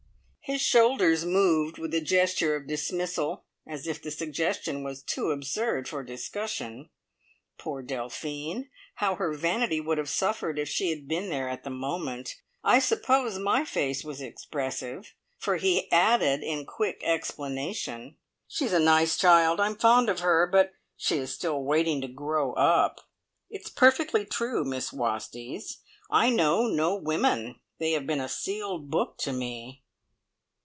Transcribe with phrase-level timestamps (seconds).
[0.45, 5.87] His shoulders moved with a gesture of dismissal, as if the suggestion was too absurd
[5.87, 6.89] for discussion.
[7.57, 11.69] Poor Delphine, how her vanity would have suffered if she had been there at the
[11.69, 12.35] moment!
[12.65, 19.15] I suppose my face was expressive, for he added in quick explanation: "She's a nice
[19.15, 19.61] child.
[19.61, 22.99] I'm fond of her, but she is still waiting to grow up.
[23.49, 25.77] It's perfectly true, Miss Wastneys,
[26.09, 27.61] I know no women.
[27.77, 29.83] They have been a sealed book to me."